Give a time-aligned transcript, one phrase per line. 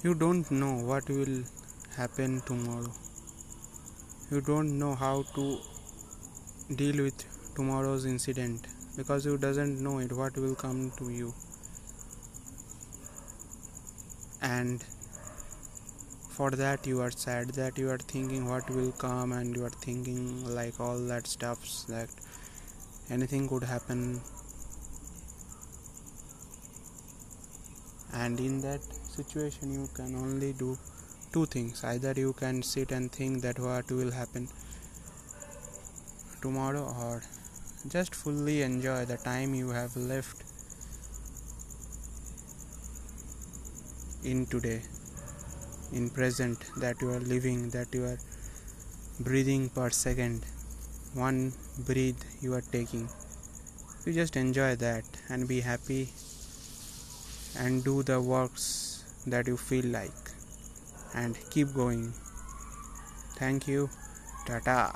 [0.00, 1.42] You don't know what will
[1.96, 2.92] happen tomorrow.
[4.30, 5.58] You don't know how to
[6.76, 7.24] deal with
[7.56, 11.34] tomorrow's incident because you doesn't know it what will come to you
[14.40, 14.84] and
[16.36, 19.76] for that you are sad that you are thinking what will come and you are
[19.86, 20.22] thinking
[20.54, 22.08] like all that stuffs that
[23.10, 24.20] anything could happen
[28.12, 30.76] and in that situation you can only do
[31.32, 31.84] two things.
[31.84, 34.48] Either you can sit and think that what will happen
[36.40, 37.22] tomorrow or
[37.88, 40.44] just fully enjoy the time you have left
[44.24, 44.82] in today
[45.92, 48.18] in present that you are living that you are
[49.20, 50.44] breathing per second
[51.14, 51.52] one
[51.86, 53.08] breath you are taking.
[54.04, 56.08] You just enjoy that and be happy
[57.58, 60.30] and do the works that you feel like.
[61.14, 62.12] And keep going.
[63.38, 63.88] Thank you.
[64.46, 64.92] Tata